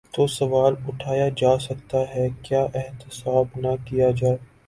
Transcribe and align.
تو 0.13 0.21
سوال 0.29 0.73
اٹھایا 0.87 1.27
جاتا 1.37 1.99
ہے: 2.15 2.27
کیا 2.43 2.61
احتساب 2.75 3.45
نہ 3.55 3.71
کیا 3.85 4.09
جائے؟ 4.11 4.37